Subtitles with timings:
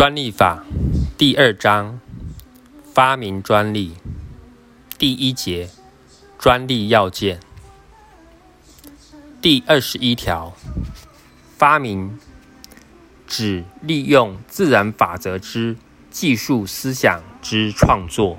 [0.00, 0.64] 专利法
[1.18, 2.00] 第二章
[2.94, 3.92] 发明专利。
[4.96, 5.68] 第一节
[6.38, 7.38] 专利要件。
[9.42, 10.56] 第二十一条
[11.54, 12.18] 发明
[13.26, 15.76] 指利用自然法则之
[16.08, 18.38] 技术思想之创作。